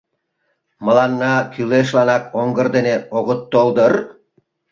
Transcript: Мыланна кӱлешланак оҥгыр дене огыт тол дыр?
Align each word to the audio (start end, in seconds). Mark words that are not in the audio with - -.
Мыланна 0.85 1.33
кӱлешланак 1.53 2.23
оҥгыр 2.39 2.67
дене 2.75 2.95
огыт 3.17 3.41
тол 3.51 3.67
дыр? 3.77 3.93